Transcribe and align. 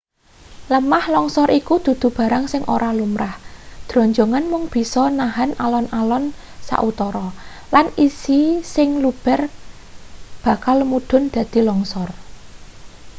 lemah 0.73 1.05
longsor 1.13 1.49
iku 1.59 1.75
dudu 1.85 2.07
barang 2.17 2.45
sing 2.51 2.63
ora 2.75 2.89
lumrah 2.99 3.35
dronjongan 3.87 4.43
mung 4.51 4.65
bisa 4.73 5.03
nahen 5.19 5.51
alon-alon 5.65 6.25
sautara 6.67 7.27
lan 7.73 7.85
isi 8.07 8.41
sing 8.73 8.89
luber 9.03 9.39
bakal 10.43 10.77
mudhun 10.91 11.23
dadi 11.35 11.59
longsor 11.67 12.09